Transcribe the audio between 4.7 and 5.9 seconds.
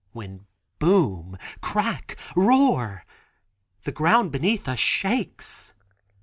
shakes.